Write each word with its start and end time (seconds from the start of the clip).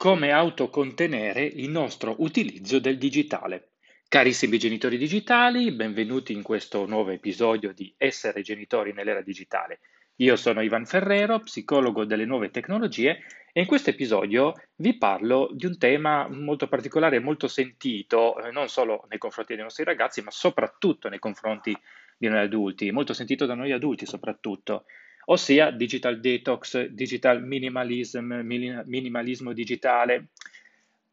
come 0.00 0.30
autocontenere 0.30 1.42
il 1.44 1.68
nostro 1.68 2.14
utilizzo 2.20 2.78
del 2.78 2.96
digitale. 2.96 3.72
Carissimi 4.08 4.56
genitori 4.56 4.96
digitali, 4.96 5.72
benvenuti 5.72 6.32
in 6.32 6.40
questo 6.40 6.86
nuovo 6.86 7.10
episodio 7.10 7.74
di 7.74 7.92
Essere 7.98 8.40
genitori 8.40 8.94
nell'era 8.94 9.20
digitale. 9.20 9.80
Io 10.16 10.36
sono 10.36 10.62
Ivan 10.62 10.86
Ferrero, 10.86 11.40
psicologo 11.40 12.06
delle 12.06 12.24
nuove 12.24 12.48
tecnologie 12.48 13.18
e 13.52 13.60
in 13.60 13.66
questo 13.66 13.90
episodio 13.90 14.54
vi 14.76 14.96
parlo 14.96 15.50
di 15.52 15.66
un 15.66 15.76
tema 15.76 16.26
molto 16.30 16.66
particolare 16.66 17.16
e 17.16 17.20
molto 17.20 17.46
sentito, 17.46 18.42
eh, 18.42 18.50
non 18.50 18.70
solo 18.70 19.04
nei 19.10 19.18
confronti 19.18 19.52
dei 19.52 19.64
nostri 19.64 19.84
ragazzi, 19.84 20.22
ma 20.22 20.30
soprattutto 20.30 21.10
nei 21.10 21.18
confronti 21.18 21.76
di 22.16 22.26
noi 22.26 22.38
adulti, 22.38 22.90
molto 22.90 23.12
sentito 23.12 23.44
da 23.44 23.52
noi 23.52 23.72
adulti 23.72 24.06
soprattutto, 24.06 24.84
ossia 25.30 25.70
digital 25.70 26.20
detox, 26.20 26.86
digital 26.86 27.42
minimalism, 27.42 28.40
minimalismo 28.42 29.52
digitale. 29.52 30.28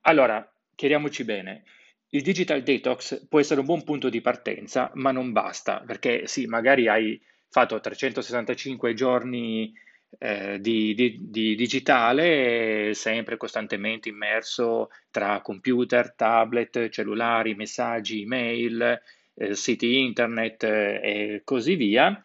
Allora, 0.02 0.48
chiariamoci 0.76 1.24
bene, 1.24 1.64
il 2.10 2.22
digital 2.22 2.64
detox 2.64 3.28
può 3.28 3.40
essere 3.40 3.60
un 3.60 3.66
buon 3.66 3.84
punto 3.84 4.10
di 4.10 4.22
partenza, 4.22 4.92
ma 4.96 5.12
non 5.12 5.32
basta, 5.32 5.84
perché 5.86 6.26
sì, 6.26 6.46
magari 6.48 6.88
hai 6.88 7.20
fatto 7.50 7.80
365 7.80 8.94
giorni 8.94 9.72
eh, 10.18 10.60
di, 10.60 10.96
di, 10.96 11.18
di, 11.20 11.56
digitale, 11.56 12.94
sempre 12.96 13.38
costantemente 13.38 14.10
immerso 14.10 14.90
tra 15.12 15.42
computer, 15.42 16.14
tablet, 16.14 16.90
cellulari, 16.90 17.54
messaggi, 17.54 18.24
email, 18.24 19.00
eh, 19.36 19.54
siti 19.54 20.00
internet 20.00 20.64
eh, 20.64 21.02
e 21.04 21.42
così 21.44 21.76
via 21.76 22.20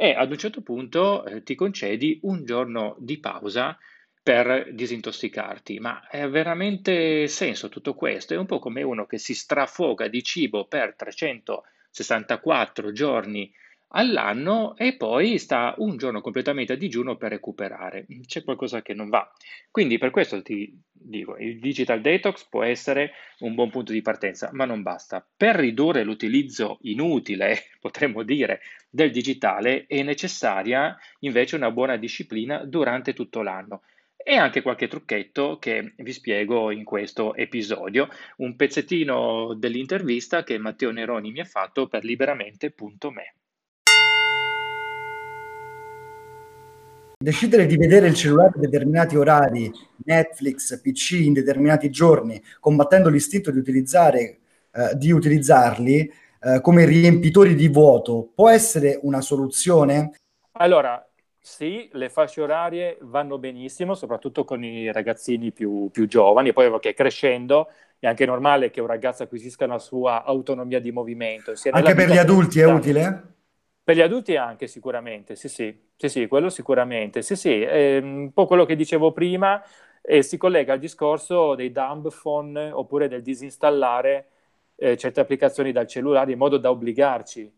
e 0.00 0.14
ad 0.14 0.30
un 0.30 0.38
certo 0.38 0.60
punto 0.60 1.24
eh, 1.24 1.42
ti 1.42 1.56
concedi 1.56 2.20
un 2.22 2.44
giorno 2.44 2.94
di 3.00 3.18
pausa 3.18 3.76
per 4.22 4.72
disintossicarti. 4.72 5.80
Ma 5.80 6.06
ha 6.08 6.28
veramente 6.28 7.26
senso 7.26 7.68
tutto 7.68 7.94
questo? 7.94 8.32
È 8.32 8.36
un 8.36 8.46
po' 8.46 8.60
come 8.60 8.82
uno 8.82 9.06
che 9.06 9.18
si 9.18 9.34
strafoga 9.34 10.06
di 10.06 10.22
cibo 10.22 10.68
per 10.68 10.94
364 10.94 12.92
giorni 12.92 13.52
all'anno 13.88 14.76
e 14.76 14.96
poi 14.96 15.38
sta 15.38 15.74
un 15.78 15.96
giorno 15.96 16.20
completamente 16.20 16.74
a 16.74 16.76
digiuno 16.76 17.16
per 17.16 17.30
recuperare. 17.30 18.06
C'è 18.26 18.44
qualcosa 18.44 18.82
che 18.82 18.94
non 18.94 19.08
va. 19.08 19.30
Quindi 19.70 19.98
per 19.98 20.10
questo 20.10 20.42
ti 20.42 20.78
dico, 20.92 21.36
il 21.36 21.58
digital 21.58 22.00
detox 22.00 22.46
può 22.48 22.62
essere 22.62 23.12
un 23.40 23.54
buon 23.54 23.70
punto 23.70 23.92
di 23.92 24.02
partenza, 24.02 24.50
ma 24.52 24.64
non 24.64 24.82
basta. 24.82 25.26
Per 25.36 25.56
ridurre 25.56 26.04
l'utilizzo 26.04 26.78
inutile, 26.82 27.56
potremmo 27.80 28.22
dire, 28.22 28.60
del 28.90 29.10
digitale 29.10 29.86
è 29.86 30.02
necessaria 30.02 30.96
invece 31.20 31.56
una 31.56 31.70
buona 31.70 31.96
disciplina 31.96 32.64
durante 32.64 33.14
tutto 33.14 33.42
l'anno 33.42 33.82
e 34.16 34.36
anche 34.36 34.60
qualche 34.60 34.88
trucchetto 34.88 35.58
che 35.58 35.94
vi 35.96 36.12
spiego 36.12 36.70
in 36.70 36.84
questo 36.84 37.34
episodio, 37.34 38.08
un 38.38 38.56
pezzettino 38.56 39.54
dell'intervista 39.54 40.44
che 40.44 40.58
Matteo 40.58 40.90
Neroni 40.90 41.30
mi 41.30 41.40
ha 41.40 41.44
fatto 41.44 41.86
per 41.86 42.04
liberamente.me. 42.04 43.34
Decidere 47.28 47.66
di 47.66 47.76
vedere 47.76 48.06
il 48.06 48.14
cellulare 48.14 48.54
a 48.56 48.58
determinati 48.58 49.14
orari, 49.14 49.70
Netflix, 50.06 50.80
PC 50.80 51.26
in 51.26 51.34
determinati 51.34 51.90
giorni, 51.90 52.42
combattendo 52.58 53.10
l'istinto 53.10 53.50
di, 53.50 53.58
utilizzare, 53.58 54.38
eh, 54.72 54.94
di 54.94 55.10
utilizzarli 55.10 56.10
eh, 56.40 56.60
come 56.62 56.86
riempitori 56.86 57.54
di 57.54 57.68
vuoto, 57.68 58.30
può 58.34 58.48
essere 58.48 58.98
una 59.02 59.20
soluzione? 59.20 60.12
Allora, 60.52 61.06
sì, 61.38 61.90
le 61.92 62.08
fasce 62.08 62.40
orarie 62.40 62.96
vanno 63.02 63.36
benissimo, 63.36 63.94
soprattutto 63.94 64.44
con 64.44 64.64
i 64.64 64.90
ragazzini 64.90 65.52
più, 65.52 65.90
più 65.92 66.08
giovani, 66.08 66.54
poi 66.54 66.70
perché 66.70 66.94
crescendo 66.94 67.68
è 67.98 68.06
anche 68.06 68.24
normale 68.24 68.70
che 68.70 68.80
un 68.80 68.86
ragazzo 68.86 69.24
acquisisca 69.24 69.66
una 69.66 69.78
sua 69.78 70.24
autonomia 70.24 70.80
di 70.80 70.92
movimento. 70.92 71.52
Anche 71.72 71.94
per 71.94 72.08
gli 72.08 72.16
adulti 72.16 72.60
è 72.60 72.64
utile? 72.64 73.36
Per 73.88 73.96
gli 73.96 74.02
adulti 74.02 74.36
anche 74.36 74.66
sicuramente, 74.66 75.34
sì 75.34 75.48
sì, 75.48 75.74
sì, 75.96 76.10
sì 76.10 76.26
quello 76.26 76.50
sicuramente, 76.50 77.22
sì 77.22 77.34
sì, 77.36 77.62
è 77.62 77.96
un 77.96 78.32
po' 78.34 78.44
quello 78.44 78.66
che 78.66 78.76
dicevo 78.76 79.12
prima 79.12 79.64
e 80.02 80.22
si 80.22 80.36
collega 80.36 80.74
al 80.74 80.78
discorso 80.78 81.54
dei 81.54 81.72
dumb 81.72 82.10
phone 82.10 82.70
oppure 82.70 83.08
del 83.08 83.22
disinstallare 83.22 84.28
eh, 84.74 84.94
certe 84.98 85.20
applicazioni 85.20 85.72
dal 85.72 85.86
cellulare 85.86 86.32
in 86.32 86.36
modo 86.36 86.58
da 86.58 86.68
obbligarci 86.68 87.50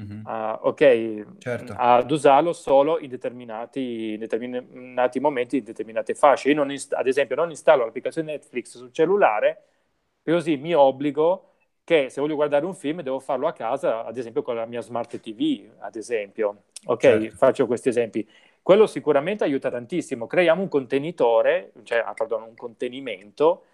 mm-hmm. 0.00 0.20
a, 0.24 0.60
okay, 0.62 1.22
certo. 1.36 1.74
ad 1.76 2.10
usarlo 2.10 2.54
solo 2.54 2.98
in 2.98 3.10
determinati, 3.10 4.12
in 4.14 4.20
determinati, 4.20 5.20
momenti, 5.20 5.58
in 5.58 5.64
determinate 5.64 6.14
fasce. 6.14 6.50
Io 6.50 6.64
inst- 6.64 6.94
ad 6.94 7.06
esempio 7.06 7.36
non 7.36 7.50
installo 7.50 7.84
l'applicazione 7.84 8.32
Netflix 8.32 8.78
sul 8.78 8.90
cellulare, 8.90 9.64
così 10.22 10.56
mi 10.56 10.72
obbligo 10.72 11.53
che 11.84 12.08
se 12.08 12.20
voglio 12.20 12.34
guardare 12.34 12.64
un 12.64 12.74
film 12.74 13.02
devo 13.02 13.20
farlo 13.20 13.46
a 13.46 13.52
casa, 13.52 14.04
ad 14.04 14.16
esempio 14.16 14.42
con 14.42 14.56
la 14.56 14.64
mia 14.66 14.80
smart 14.80 15.20
TV, 15.20 15.68
ad 15.78 15.96
esempio. 15.96 16.64
Ok, 16.86 17.00
certo. 17.00 17.36
faccio 17.36 17.66
questi 17.66 17.90
esempi. 17.90 18.26
Quello 18.62 18.86
sicuramente 18.86 19.44
aiuta 19.44 19.70
tantissimo. 19.70 20.26
Creiamo 20.26 20.62
un 20.62 20.68
contenitore, 20.68 21.72
cioè, 21.82 21.98
ah, 21.98 22.14
pardon, 22.14 22.42
un 22.42 22.54
contenimento 22.54 23.64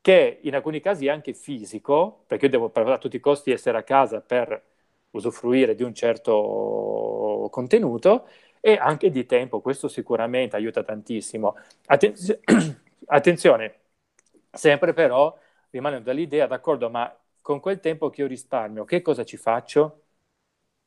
che 0.00 0.38
in 0.42 0.54
alcuni 0.54 0.80
casi 0.80 1.06
è 1.06 1.10
anche 1.10 1.32
fisico, 1.34 2.22
perché 2.26 2.44
io 2.46 2.50
devo 2.50 2.70
a 2.72 2.98
tutti 2.98 3.16
i 3.16 3.20
costi 3.20 3.50
essere 3.50 3.78
a 3.78 3.82
casa 3.82 4.20
per 4.20 4.62
usufruire 5.10 5.74
di 5.74 5.82
un 5.82 5.94
certo 5.94 7.48
contenuto, 7.50 8.28
e 8.60 8.76
anche 8.76 9.10
di 9.10 9.26
tempo, 9.26 9.60
questo 9.60 9.88
sicuramente 9.88 10.56
aiuta 10.56 10.82
tantissimo. 10.84 11.56
Attenz- 11.86 12.38
attenzione, 13.06 13.74
sempre 14.52 14.92
però 14.92 15.36
rimanendo 15.70 16.04
dall'idea, 16.04 16.46
d'accordo, 16.46 16.90
ma 16.90 17.14
con 17.40 17.60
quel 17.60 17.80
tempo 17.80 18.10
che 18.10 18.22
io 18.22 18.26
risparmio, 18.26 18.84
che 18.84 19.02
cosa 19.02 19.24
ci 19.24 19.36
faccio? 19.36 20.02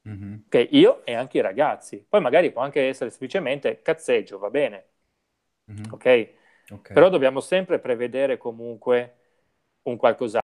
Mm-hmm. 0.08 0.36
Che 0.50 0.68
io 0.72 1.06
e 1.06 1.14
anche 1.14 1.38
i 1.38 1.42
ragazzi. 1.42 2.06
Poi 2.08 2.22
magari 2.22 2.52
può 2.52 2.62
anche 2.62 2.88
essere 2.88 3.10
semplicemente 3.10 3.82
cazzeggio, 3.82 4.38
va 4.38 4.50
bene. 4.50 4.86
Mm-hmm. 5.72 5.92
Okay? 5.92 6.36
ok? 6.70 6.94
Però 6.94 7.10
dobbiamo 7.10 7.40
sempre 7.40 7.80
prevedere 7.80 8.38
comunque 8.38 9.16
un 9.84 9.98
qualcos'altro. 9.98 10.48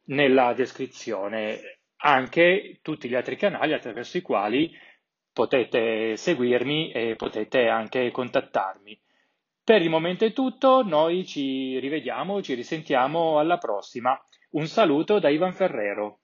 nella 0.07 0.51
descrizione, 0.51 1.79
anche 1.99 2.79
tutti 2.81 3.07
gli 3.07 3.15
altri 3.15 3.37
canali 3.37 3.71
attraverso 3.71 4.17
i 4.17 4.21
quali 4.21 4.69
potete 5.37 6.17
seguirmi 6.17 6.89
e 6.89 7.15
potete 7.15 7.67
anche 7.67 8.09
contattarmi. 8.09 8.99
Per 9.63 9.83
il 9.83 9.89
momento 9.91 10.25
è 10.25 10.33
tutto, 10.33 10.81
noi 10.81 11.27
ci 11.27 11.77
rivediamo, 11.77 12.41
ci 12.41 12.55
risentiamo 12.55 13.37
alla 13.37 13.59
prossima. 13.59 14.19
Un 14.53 14.65
saluto 14.65 15.19
da 15.19 15.29
Ivan 15.29 15.53
Ferrero. 15.53 16.21